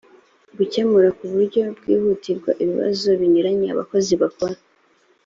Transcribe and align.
gukemura 0.57 1.09
ku 1.17 1.23
buryo 1.33 1.61
bwihutirwa 1.77 2.51
ibibazo 2.63 3.07
binyuranye 3.19 3.67
abakozi 3.71 4.13
bakora 4.21 4.57